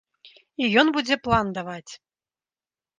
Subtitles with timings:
[0.61, 1.91] І ён будзе план даваць.